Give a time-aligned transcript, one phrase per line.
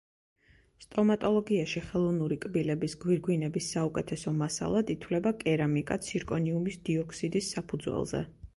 [0.83, 8.27] სტომატოლოგიაში ხელოვნური კბილების გვირგვინების საუკეთესო მასალად ითვლება კერამიკა ცირკონიუმის დიოქსიდის საფუძველზე.